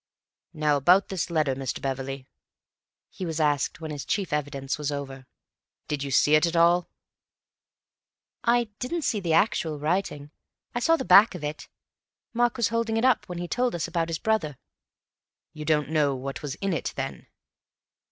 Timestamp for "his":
3.91-4.03, 14.09-14.17